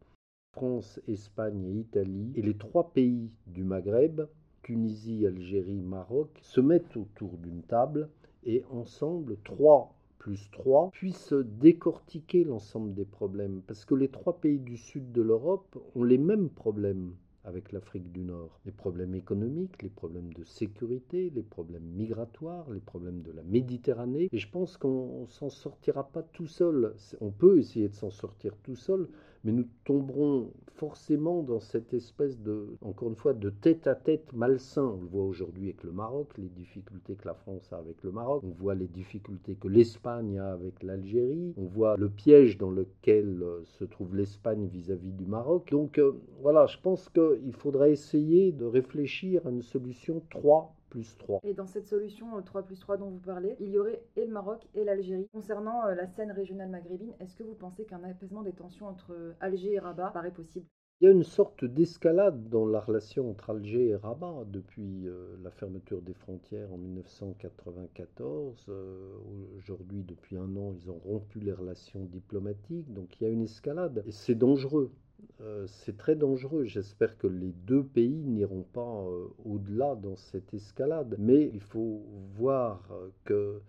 France, 0.53 1.01
Espagne 1.09 1.65
et 1.65 1.81
Italie, 1.81 2.33
et 2.35 2.43
les 2.43 2.57
trois 2.57 2.93
pays 2.93 3.31
du 3.47 3.65
Maghreb, 3.65 4.23
Tunisie, 4.63 5.27
Algérie, 5.27 5.81
Maroc, 5.81 6.31
se 6.43 6.61
mettent 6.61 6.97
autour 6.97 7.39
d'une 7.39 7.63
table 7.63 8.09
et 8.45 8.65
ensemble, 8.71 9.39
trois 9.45 9.95
plus 10.19 10.51
trois, 10.53 10.91
puissent 10.93 11.33
décortiquer 11.33 12.45
l'ensemble 12.45 12.95
des 12.95 13.05
problèmes. 13.05 13.61
Parce 13.67 13.85
que 13.85 13.97
les 13.97 14.09
trois 14.09 14.39
pays 14.39 14.61
du 14.61 14.77
sud 14.77 15.11
de 15.11 15.21
l'Europe 15.21 15.77
ont 15.97 16.05
les 16.05 16.19
mêmes 16.19 16.49
problèmes 16.49 17.15
avec 17.45 17.73
l'Afrique 17.73 18.11
du 18.13 18.23
Nord. 18.23 18.61
Les 18.65 18.73
problèmes 18.73 19.15
économiques, 19.15 19.83
les 19.83 19.89
problèmes 19.89 20.33
de 20.33 20.45
sécurité, 20.45 21.31
les 21.35 21.43
problèmes 21.43 21.85
migratoires, 21.85 22.71
les 22.71 22.81
problèmes 22.81 23.23
de 23.23 23.33
la 23.33 23.43
Méditerranée. 23.43 24.29
Et 24.33 24.39
je 24.39 24.49
pense 24.49 24.77
qu'on 24.77 25.27
s'en 25.29 25.51
sortira 25.51 26.09
pas 26.09 26.23
tout 26.23 26.47
seul. 26.47 26.95
On 27.21 27.31
peut 27.31 27.59
essayer 27.59 27.89
de 27.89 27.95
s'en 27.95 28.11
sortir 28.11 28.57
tout 28.63 28.77
seul, 28.77 29.09
mais 29.45 29.53
nous 29.53 29.67
tomberons 29.85 30.51
forcément 30.75 31.43
dans 31.43 31.61
cette 31.61 31.95
espèce 31.95 32.41
de, 32.41 32.77
encore 32.81 33.09
une 33.09 33.17
fois, 33.17 33.35
de 33.35 33.51
tête-à-tête 33.51 34.33
malsain. 34.33 34.85
On 34.85 35.01
le 35.01 35.07
voit 35.07 35.25
aujourd'hui 35.25 35.65
avec 35.65 35.83
le 35.85 35.93
Maroc, 35.93 36.29
les 36.39 36.49
difficultés 36.49 37.15
que 37.15 37.27
la 37.27 37.35
France 37.35 37.73
a 37.73 37.77
avec 37.77 38.03
le 38.03 38.11
Maroc, 38.11 38.43
on 38.45 38.51
voit 38.51 38.75
les 38.75 38.89
difficultés 38.89 39.55
que 39.55 39.69
l'Espagne 39.69 40.39
a 40.39 40.53
avec 40.53 40.83
l'Algérie, 40.83 41.55
on 41.57 41.67
voit 41.67 41.97
le 41.97 42.09
piège 42.09 42.59
dans 42.59 42.71
lequel 42.71 43.43
euh, 43.43 43.63
se 43.65 43.85
trouve 43.85 44.17
l'Espagne 44.17 44.67
vis-à-vis 44.67 45.13
du 45.13 45.27
Maroc. 45.27 45.71
Donc 45.71 45.99
euh, 45.99 46.13
voilà, 46.41 46.67
je 46.67 46.79
pense 46.79 47.09
qu'il 47.09 47.53
faudrait 47.53 47.93
essayer 47.93 48.53
de 48.53 48.65
réfléchir 48.65 49.47
à 49.47 49.51
une 49.51 49.63
solution 49.63 50.23
3 50.31 50.75
3. 51.01 51.41
Et 51.45 51.55
dans 51.55 51.67
cette 51.67 51.87
solution 51.87 52.41
3 52.43 52.61
euh, 52.61 52.65
plus 52.65 52.79
3 52.79 52.97
dont 52.99 53.11
vous 53.11 53.19
parlez, 53.19 53.57
il 53.61 53.71
y 53.71 53.79
aurait 53.79 54.03
et 54.17 54.25
le 54.25 54.33
Maroc 54.33 54.67
et 54.75 54.85
l'Algérie. 54.85 55.29
Concernant 55.33 55.87
euh, 55.87 55.95
la 55.95 56.07
scène 56.07 56.33
régionale 56.33 56.69
maghrébine, 56.69 57.15
est-ce 57.21 57.35
que 57.35 57.43
vous 57.43 57.55
pensez 57.55 57.85
qu'un 57.85 58.03
apaisement 58.05 58.43
des 58.43 58.53
tensions 58.53 58.87
entre 58.87 59.13
euh, 59.13 59.33
Alger 59.41 59.73
et 59.75 59.79
Rabat 59.79 60.11
paraît 60.11 60.33
possible? 60.33 60.67
Il 61.01 61.07
y 61.07 61.09
a 61.09 61.11
une 61.11 61.25
sorte 61.25 61.65
d'escalade 61.65 62.49
dans 62.49 62.65
la 62.65 62.79
relation 62.79 63.29
entre 63.29 63.51
Alger 63.51 63.89
et 63.89 63.97
Rabat 63.97 64.45
depuis 64.47 65.09
la 65.43 65.51
fermeture 65.51 66.01
des 66.01 66.15
frontières 66.15 66.73
en 66.73 66.79
1994. 66.79 68.71
Aujourd'hui, 69.59 70.05
depuis 70.05 70.37
un 70.37 70.55
an, 70.57 70.73
ils 70.73 70.93
ont 70.93 71.01
rompu 71.05 71.41
les 71.41 71.53
relations 71.53 72.05
diplomatiques. 72.05 72.93
Donc 72.93 73.21
il 73.21 73.25
y 73.25 73.27
a 73.27 73.31
une 73.31 73.43
escalade 73.43 74.05
et 74.07 74.13
c'est 74.13 74.37
dangereux. 74.37 74.93
Euh, 75.41 75.67
c'est 75.67 75.97
très 75.97 76.15
dangereux. 76.15 76.65
J'espère 76.65 77.17
que 77.19 77.27
les 77.27 77.53
deux 77.67 77.85
pays 77.85 78.25
n'iront 78.25 78.65
pas 78.73 79.05
euh, 79.07 79.29
au-delà 79.45 79.95
dans 79.97 80.17
cette 80.17 80.55
escalade. 80.55 81.17
Mais 81.19 81.51
il 81.53 81.61
faut 81.61 82.03
voir 82.37 82.89
que 83.25 83.61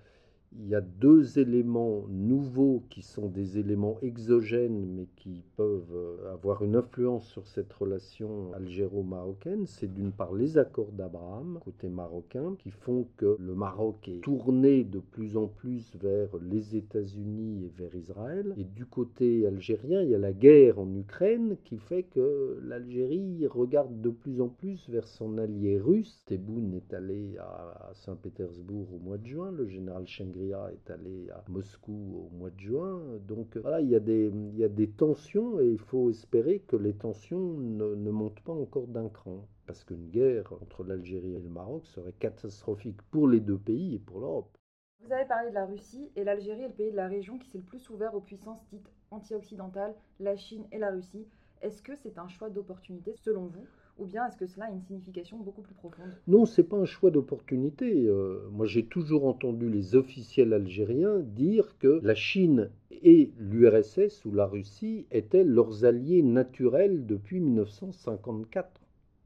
il 0.59 0.69
y 0.69 0.75
a 0.75 0.81
deux 0.81 1.39
éléments 1.39 2.05
nouveaux 2.09 2.83
qui 2.89 3.01
sont 3.01 3.27
des 3.27 3.57
éléments 3.57 3.97
exogènes 4.01 4.85
mais 4.95 5.07
qui 5.15 5.43
peuvent 5.57 5.93
euh, 5.93 6.33
avoir 6.33 6.63
une 6.63 6.75
influence 6.75 7.27
sur 7.27 7.47
cette 7.47 7.71
relation 7.73 8.53
algéro-marocaine. 8.53 9.65
C'est 9.65 9.91
d'une 9.91 10.11
part 10.11 10.33
les 10.33 10.57
accords 10.57 10.91
d'Abraham, 10.91 11.59
côté 11.63 11.89
marocain, 11.89 12.55
qui 12.59 12.71
font 12.71 13.07
que 13.17 13.37
le 13.39 13.55
Maroc 13.55 14.07
est 14.07 14.21
tourné 14.21 14.83
de 14.83 14.99
plus 14.99 15.37
en 15.37 15.47
plus 15.47 15.95
vers 16.01 16.29
les 16.41 16.75
États-Unis 16.75 17.65
et 17.65 17.71
vers 17.77 17.95
Israël. 17.95 18.53
Et 18.57 18.63
du 18.63 18.85
côté 18.85 19.45
algérien, 19.47 20.01
il 20.01 20.09
y 20.09 20.15
a 20.15 20.19
la 20.19 20.33
guerre 20.33 20.79
en 20.79 20.93
Ukraine 20.95 21.57
qui 21.63 21.77
fait 21.77 22.03
que 22.03 22.59
l'Algérie 22.63 23.47
regarde 23.47 24.01
de 24.01 24.09
plus 24.09 24.41
en 24.41 24.49
plus 24.49 24.89
vers 24.89 25.07
son 25.07 25.37
allié 25.37 25.79
russe. 25.79 26.21
Tebboune 26.25 26.73
est 26.73 26.93
allé 26.93 27.37
à 27.39 27.91
Saint-Pétersbourg 27.93 28.87
au 28.93 28.99
mois 28.99 29.17
de 29.17 29.27
juin, 29.27 29.51
le 29.51 29.67
général 29.67 30.07
Chengria 30.43 30.71
est 30.71 30.91
allé 30.91 31.29
à 31.31 31.43
Moscou 31.49 32.27
au 32.31 32.35
mois 32.35 32.49
de 32.49 32.59
juin. 32.59 33.01
Donc 33.27 33.57
voilà, 33.57 33.81
il 33.81 33.89
y 33.89 33.95
a 33.95 33.99
des, 33.99 34.27
il 34.27 34.57
y 34.57 34.63
a 34.63 34.69
des 34.69 34.89
tensions 34.89 35.59
et 35.59 35.67
il 35.67 35.79
faut 35.79 36.09
espérer 36.09 36.59
que 36.59 36.75
les 36.75 36.93
tensions 36.93 37.53
ne, 37.57 37.95
ne 37.95 38.11
montent 38.11 38.41
pas 38.41 38.53
encore 38.53 38.87
d'un 38.87 39.09
cran. 39.09 39.47
Parce 39.65 39.83
qu'une 39.83 40.09
guerre 40.09 40.51
entre 40.61 40.83
l'Algérie 40.83 41.35
et 41.35 41.39
le 41.39 41.49
Maroc 41.49 41.85
serait 41.87 42.13
catastrophique 42.13 43.01
pour 43.11 43.27
les 43.27 43.39
deux 43.39 43.57
pays 43.57 43.95
et 43.95 43.99
pour 43.99 44.19
l'Europe. 44.19 44.57
Vous 44.99 45.11
avez 45.11 45.25
parlé 45.25 45.49
de 45.49 45.55
la 45.55 45.65
Russie 45.65 46.09
et 46.15 46.23
l'Algérie 46.23 46.63
est 46.63 46.69
le 46.69 46.73
pays 46.73 46.91
de 46.91 46.95
la 46.95 47.07
région 47.07 47.37
qui 47.37 47.49
s'est 47.49 47.57
le 47.57 47.63
plus 47.63 47.89
ouvert 47.89 48.13
aux 48.15 48.21
puissances 48.21 48.65
dites 48.71 48.89
anti-occidentales, 49.11 49.95
la 50.19 50.35
Chine 50.35 50.65
et 50.71 50.79
la 50.79 50.91
Russie. 50.91 51.27
Est-ce 51.61 51.81
que 51.81 51.95
c'est 51.95 52.17
un 52.17 52.27
choix 52.27 52.49
d'opportunité 52.49 53.13
selon 53.15 53.47
vous 53.47 53.65
ou 53.97 54.05
bien 54.05 54.25
est-ce 54.27 54.37
que 54.37 54.47
cela 54.47 54.65
a 54.65 54.69
une 54.71 54.81
signification 54.81 55.37
beaucoup 55.37 55.61
plus 55.61 55.75
profonde? 55.75 56.11
Non, 56.27 56.45
c'est 56.45 56.63
pas 56.63 56.77
un 56.77 56.85
choix 56.85 57.11
d'opportunité. 57.11 58.05
Euh, 58.07 58.47
moi, 58.51 58.65
j'ai 58.65 58.85
toujours 58.85 59.25
entendu 59.25 59.69
les 59.69 59.95
officiels 59.95 60.53
algériens 60.53 61.19
dire 61.19 61.77
que 61.77 61.99
la 62.03 62.15
Chine 62.15 62.69
et 62.91 63.31
l'URSS 63.37 64.25
ou 64.25 64.31
la 64.31 64.45
Russie 64.45 65.05
étaient 65.11 65.43
leurs 65.43 65.85
alliés 65.85 66.23
naturels 66.23 67.05
depuis 67.05 67.39
1954. 67.39 68.81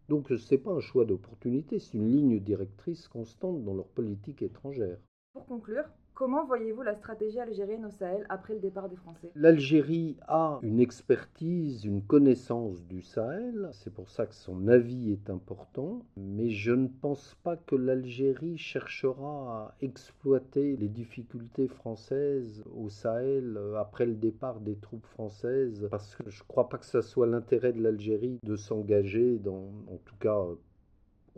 Donc, 0.10 0.30
ce 0.30 0.54
n'est 0.54 0.62
pas 0.62 0.72
un 0.72 0.80
choix 0.80 1.06
d'opportunité, 1.06 1.80
c'est 1.80 1.98
une 1.98 2.12
ligne 2.12 2.40
directrice 2.40 3.08
constante 3.08 3.64
dans 3.64 3.74
leur 3.74 3.88
politique 3.88 4.42
étrangère. 4.42 4.98
Pour 5.34 5.46
conclure, 5.46 5.84
Comment 6.18 6.48
voyez-vous 6.48 6.82
la 6.82 6.96
stratégie 6.96 7.40
algérienne 7.40 7.86
au 7.86 7.92
Sahel 7.92 8.26
après 8.28 8.56
le 8.56 8.60
départ 8.60 8.90
des 8.90 8.96
Français? 8.96 9.30
L'Algérie 9.36 10.18
a 10.28 10.58
une 10.64 10.80
expertise, 10.80 11.86
une 11.86 12.02
connaissance 12.02 12.84
du 12.88 13.04
Sahel, 13.04 13.70
c'est 13.72 13.94
pour 13.94 14.10
ça 14.10 14.26
que 14.26 14.34
son 14.34 14.68
avis 14.68 15.12
est 15.12 15.30
important, 15.30 16.02
mais 16.16 16.50
je 16.50 16.72
ne 16.72 16.88
pense 16.88 17.38
pas 17.44 17.56
que 17.56 17.76
l'Algérie 17.76 18.58
cherchera 18.58 19.68
à 19.68 19.76
exploiter 19.80 20.76
les 20.76 20.88
difficultés 20.88 21.68
françaises 21.68 22.64
au 22.76 22.90
Sahel 22.90 23.56
après 23.78 24.08
le 24.08 24.16
départ 24.16 24.60
des 24.60 24.76
troupes 24.76 25.06
françaises, 25.06 25.88
parce 25.92 26.16
que 26.16 26.28
je 26.32 26.42
ne 26.42 26.48
crois 26.48 26.68
pas 26.68 26.80
que 26.80 26.88
ce 26.88 27.02
soit 27.02 27.28
l'intérêt 27.28 27.74
de 27.74 27.84
l'Algérie 27.84 28.40
de 28.42 28.56
s'engager 28.56 29.38
dans, 29.38 29.70
en 29.88 29.98
tout 30.04 30.16
cas 30.20 30.42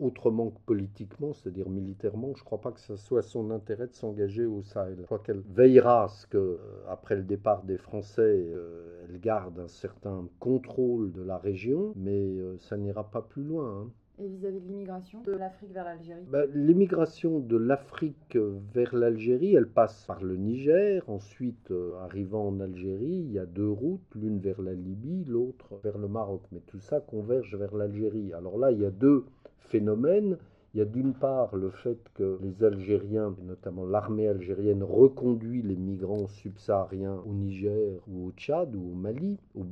autrement 0.00 0.50
que 0.50 0.60
politiquement, 0.66 1.32
c'est-à-dire 1.32 1.68
militairement, 1.68 2.32
je 2.34 2.40
ne 2.40 2.44
crois 2.44 2.60
pas 2.60 2.72
que 2.72 2.80
ce 2.80 2.96
soit 2.96 3.22
son 3.22 3.50
intérêt 3.50 3.86
de 3.86 3.92
s'engager 3.94 4.46
au 4.46 4.62
Sahel. 4.62 4.96
Je 4.98 5.04
crois 5.04 5.18
qu'elle 5.18 5.42
veillera 5.54 6.04
à 6.04 6.08
ce 6.08 6.26
que, 6.26 6.38
euh, 6.38 6.58
après 6.88 7.16
le 7.16 7.22
départ 7.22 7.62
des 7.62 7.76
Français, 7.76 8.22
euh, 8.22 9.06
elle 9.08 9.20
garde 9.20 9.58
un 9.58 9.68
certain 9.68 10.26
contrôle 10.38 11.12
de 11.12 11.22
la 11.22 11.38
région, 11.38 11.92
mais 11.96 12.38
euh, 12.38 12.56
ça 12.58 12.76
n'ira 12.76 13.10
pas 13.10 13.22
plus 13.22 13.42
loin. 13.42 13.82
Hein. 13.82 13.90
Et 14.22 14.28
vis-à-vis 14.28 14.60
de 14.60 14.66
l'immigration 14.68 15.22
de 15.22 15.32
l'Afrique 15.32 15.72
vers 15.72 15.84
l'Algérie? 15.84 16.24
Bah, 16.28 16.44
L'immigration 16.52 17.38
de 17.38 17.56
l'Afrique 17.56 18.36
vers 18.74 18.94
l'Algérie, 18.94 19.54
elle 19.54 19.68
passe 19.68 20.04
par 20.04 20.22
le 20.22 20.36
Niger. 20.36 21.02
Ensuite, 21.08 21.72
arrivant 22.02 22.48
en 22.48 22.60
Algérie, 22.60 23.24
il 23.24 23.32
y 23.32 23.38
a 23.38 23.46
deux 23.46 23.70
routes, 23.70 24.14
l'une 24.14 24.38
vers 24.38 24.60
la 24.60 24.74
Libye, 24.74 25.24
l'autre 25.26 25.80
vers 25.82 25.96
le 25.96 26.06
Maroc. 26.06 26.42
Mais 26.52 26.60
tout 26.66 26.80
ça 26.80 27.00
converge 27.00 27.56
vers 27.56 27.74
l'Algérie. 27.74 28.34
Alors 28.34 28.58
là, 28.58 28.72
il 28.72 28.80
y 28.80 28.84
a 28.84 28.90
deux 28.90 29.24
phénomène. 29.60 30.38
Il 30.72 30.78
y 30.78 30.82
a 30.82 30.84
d'une 30.84 31.14
part 31.14 31.56
le 31.56 31.70
fait 31.70 31.98
que 32.14 32.38
les 32.40 32.62
Algériens, 32.62 33.34
notamment 33.42 33.84
l'armée 33.84 34.28
algérienne, 34.28 34.84
reconduit 34.84 35.62
les 35.62 35.74
migrants 35.74 36.28
subsahariens 36.28 37.20
au 37.26 37.32
Niger 37.32 38.00
ou 38.06 38.28
au 38.28 38.30
Tchad 38.30 38.76
ou 38.76 38.92
au 38.92 38.94
Mali, 38.94 39.36
au, 39.56 39.64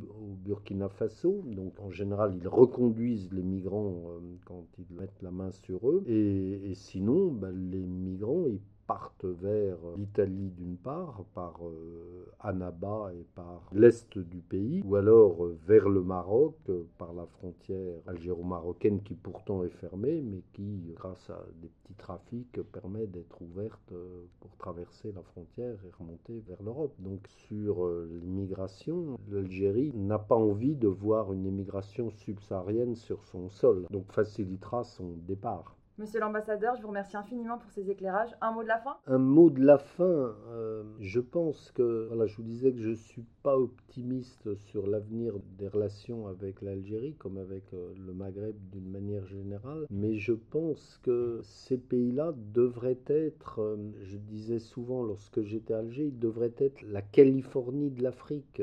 Burkina 0.45 0.89
Faso. 0.89 1.45
Donc 1.47 1.79
en 1.79 1.91
général, 1.91 2.35
ils 2.37 2.49
reconduisent 2.49 3.33
les 3.33 3.45
migrants 3.45 3.95
euh, 4.09 4.19
quand 4.45 4.65
ils 4.77 4.93
mettent 4.97 5.23
la 5.23 5.31
main 5.31 5.53
sur 5.53 5.89
eux. 5.89 6.03
Et, 6.09 6.73
sinon, 6.75 7.29
ben, 7.31 7.53
les 7.71 7.87
migrants, 7.87 8.47
ils 8.49 8.61
partent 8.89 9.27
vers 9.27 9.77
l'Italie 9.99 10.51
d'une 10.57 10.79
part, 10.79 11.23
par 11.35 11.61
euh, 11.63 12.27
Annaba 12.41 13.13
et 13.13 13.27
par 13.35 13.69
l'est 13.71 14.19
du 14.19 14.39
pays, 14.39 14.83
ou 14.83 14.97
alors 14.97 15.45
euh, 15.45 15.59
vers 15.67 15.91
le 15.91 16.03
Maroc, 16.03 16.57
euh, 16.71 16.85
par 16.97 17.13
la 17.13 17.27
frontière 17.27 17.99
algéro-marocaine 18.07 19.03
qui 19.03 19.15
pourtant 19.15 19.63
est 19.63 19.77
fermée, 19.77 20.23
mais 20.23 20.43
qui, 20.55 20.81
grâce 20.97 21.29
à 21.29 21.45
des 21.61 21.69
petits 21.69 21.95
trafics, 21.99 22.63
permet 22.73 23.07
d'être 23.07 23.43
ouverte 23.43 23.93
pour 24.41 24.57
traverser 24.57 25.13
la 25.13 25.23
frontière 25.23 25.77
et 25.85 25.91
remonter 25.99 26.43
vers 26.49 26.63
l'Europe. 26.63 26.95
Donc 26.99 27.29
sur 27.29 27.87
l'immigration, 28.23 29.19
l'Algérie 29.29 29.93
n'a 29.95 30.19
pas 30.19 30.37
envie 30.37 30.77
de 30.77 30.89
voir 30.89 31.35
une 31.35 31.45
immigration 31.45 32.11
subsaharienne 32.11 32.97
sur 32.97 33.25
son 33.27 33.51
sol, 33.51 33.87
donc 33.91 34.11
facilitera 34.13 34.85
son 34.85 35.13
départ. 35.27 35.78
Monsieur 35.99 36.21
l'ambassadeur, 36.21 36.77
je 36.77 36.83
vous 36.83 36.89
remercie 36.89 37.17
infiniment 37.17 37.59
pour 37.59 37.73
ces 37.73 37.91
éclairages. 37.91 38.31
Un 38.41 38.53
mot 38.53 38.63
de 38.63 38.69
la 38.69 38.79
fin? 38.79 38.97
Un 39.09 39.19
mot 39.19 39.51
de 39.51 39.61
la 39.61 39.79
fin. 39.79 40.05
Euh, 40.47 40.85
je 41.01 41.19
pense 41.19 41.73
que, 41.73 42.07
voilà, 42.07 42.27
je 42.27 42.37
vous 42.37 42.45
disais 42.45 42.71
que 42.73 42.79
je 42.79 42.91
ne 42.91 42.95
suis 42.95 43.25
pas 43.43 43.59
optimiste 43.59 44.55
sur 44.55 44.87
l'avenir 44.87 45.35
des 45.59 45.67
relations 45.67 46.29
avec 46.29 46.63
l'Algérie, 46.63 47.17
comme 47.17 47.37
avec 47.37 47.65
euh, 47.75 47.93
le 48.07 48.13
Maghreb 48.13 48.55
d'une 48.71 48.89
manière 48.89 49.27
générale, 49.27 49.87
mais 49.91 50.15
je 50.15 50.35
pense 50.35 51.01
que 51.03 51.41
ces 51.43 51.79
pays-là 51.79 52.33
devraient 52.55 53.03
être, 53.09 53.61
euh, 53.61 53.77
je 54.05 54.19
disais 54.19 54.61
souvent 54.61 55.03
lorsque 55.03 55.43
j'étais 55.43 55.75
à 55.75 55.79
Alger, 55.79 56.05
ils 56.05 56.19
devraient 56.21 56.55
être 56.59 56.81
la 56.83 57.03
Californie 57.03 57.91
de 57.91 58.05
l'Afrique, 58.05 58.63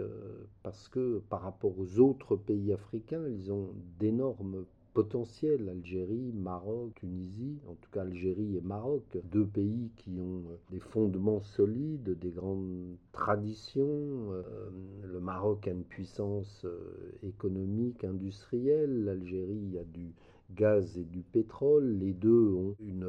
parce 0.64 0.88
que 0.88 1.22
par 1.30 1.42
rapport 1.42 1.78
aux 1.78 2.00
autres 2.00 2.38
pays 2.38 2.72
africains, 2.72 3.28
ils 3.28 3.52
ont 3.52 3.74
d'énormes 4.00 4.64
potentiel, 4.96 5.68
Algérie, 5.68 6.32
Maroc, 6.34 6.94
Tunisie, 6.96 7.60
en 7.68 7.76
tout 7.76 7.92
cas 7.92 8.04
Algérie 8.04 8.56
et 8.56 8.62
Maroc, 8.62 9.04
deux 9.26 9.46
pays 9.46 9.92
qui 9.98 10.10
ont 10.12 10.44
euh, 10.50 10.58
des 10.72 10.80
fondements 10.80 11.42
solides, 11.42 12.18
des 12.18 12.32
grandes 12.32 12.96
traditions. 13.12 14.32
Euh, 14.32 14.44
le 15.04 15.20
Maroc 15.20 15.68
a 15.68 15.72
une 15.72 15.84
puissance 15.84 16.64
euh, 16.64 17.12
économique, 17.24 18.06
industrielle, 18.06 19.04
l'Algérie 19.04 19.78
a 19.78 19.84
du 19.84 20.14
gaz 20.56 20.98
et 20.98 21.04
du 21.04 21.22
pétrole. 21.22 21.98
Les 22.00 22.14
deux 22.14 22.54
ont 22.54 22.76
une, 22.80 23.06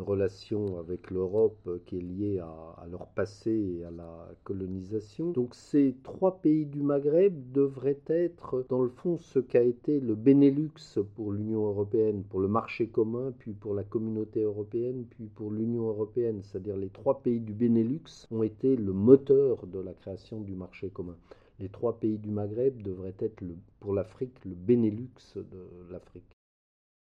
relation 0.00 0.78
avec 0.78 1.10
l'Europe 1.10 1.68
qui 1.86 1.96
est 1.96 2.00
liée 2.00 2.38
à, 2.38 2.86
leur 2.88 3.08
passé 3.08 3.50
et 3.50 3.84
à 3.84 3.90
la 3.90 4.28
colonisation. 4.44 5.32
Donc 5.32 5.54
ces 5.54 5.96
trois 6.04 6.40
pays 6.40 6.64
du 6.64 6.80
Maghreb 6.80 7.34
devraient 7.52 8.00
être 8.06 8.64
dans 8.68 8.82
le 8.82 8.88
fond 8.88 9.16
ce 9.16 9.40
qu'a 9.40 9.62
été 9.62 9.98
le 9.98 10.14
Benelux 10.14 11.00
pour 11.16 11.32
l'Union 11.32 11.66
européenne, 11.66 12.22
pour 12.22 12.38
le 12.38 12.46
marché 12.46 12.86
commun, 12.86 13.32
puis 13.36 13.52
pour 13.52 13.74
la 13.74 13.82
communauté 13.82 14.42
européenne, 14.42 15.04
puis 15.10 15.26
pour 15.26 15.50
l'Union 15.50 15.88
européenne. 15.88 16.40
C'est-à-dire 16.42 16.76
les 16.76 16.90
trois 16.90 17.20
pays 17.20 17.40
du 17.40 17.52
Benelux 17.52 18.26
ont 18.30 18.44
été 18.44 18.76
le 18.76 18.92
moteur 18.92 19.66
de 19.66 19.80
la 19.80 19.92
création 19.92 20.40
du 20.40 20.54
marché 20.54 20.88
commun 20.90 21.16
les 21.58 21.68
trois 21.70 21.98
pays 21.98 22.18
du 22.18 22.30
Maghreb 22.30 22.82
devraient 22.82 23.14
être 23.18 23.42
pour 23.80 23.94
l'Afrique 23.94 24.44
le 24.44 24.54
Benelux 24.54 25.08
de 25.36 25.90
l'Afrique. 25.90 26.35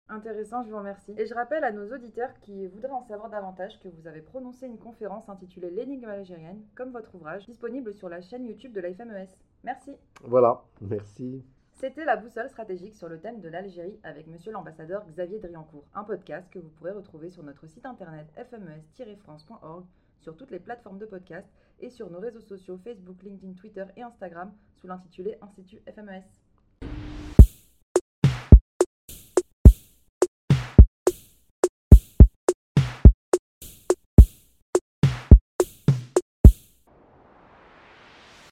Intéressant, 0.10 0.63
je 0.63 0.69
vous 0.69 0.77
remercie. 0.77 1.13
Et 1.17 1.25
je 1.25 1.33
rappelle 1.33 1.63
à 1.63 1.72
nos 1.72 1.91
auditeurs 1.93 2.38
qui 2.41 2.67
voudraient 2.67 2.91
en 2.91 3.03
savoir 3.03 3.29
davantage 3.29 3.79
que 3.79 3.88
vous 3.88 4.05
avez 4.05 4.22
prononcé 4.22 4.67
une 4.67 4.77
conférence 4.77 5.29
intitulée 5.29 5.72
L'énigme 5.72 6.10
algérienne, 6.10 6.62
comme 6.75 6.91
votre 6.91 7.15
ouvrage, 7.15 7.45
disponible 7.45 7.93
sur 7.93 8.10
la 8.10 8.22
chaîne 8.22 8.45
YouTube 8.45 8.74
de 8.74 8.81
la 8.81 8.93
FMES. 8.93 9.29
Merci. 9.63 9.95
Voilà, 10.24 10.62
merci. 10.81 11.43
C'était 11.72 12.05
la 12.05 12.17
boussole 12.17 12.50
stratégique 12.50 12.95
sur 12.95 13.10
le 13.10 13.19
thème 13.19 13.39
de 13.39 13.50
l'Algérie 13.50 14.00
avec 14.03 14.27
monsieur 14.27 14.51
l'ambassadeur 14.51 15.05
Xavier 15.07 15.39
Driancourt, 15.39 15.86
un 15.95 16.03
podcast 16.03 16.50
que 16.50 16.60
vous 16.60 16.69
pourrez 16.69 16.91
retrouver 16.91 17.29
sur 17.29 17.43
notre 17.43 17.67
site 17.67 17.86
internet 17.86 18.27
fmes-france.org, 18.36 19.86
sur 20.19 20.38
toutes 20.38 20.51
les 20.51 20.60
plateformes 20.60 21.00
de 21.00 21.05
podcast 21.05 21.48
et 21.79 21.89
sur 21.89 22.10
nos 22.10 22.19
réseaux 22.19 22.41
sociaux 22.41 22.77
Facebook, 22.77 23.24
LinkedIn, 23.24 23.53
Twitter 23.53 23.86
et 23.98 24.03
Instagram 24.03 24.53
sous 24.75 24.88
l'intitulé 24.88 25.38
Institut 25.41 25.81
FMES. 25.93 26.42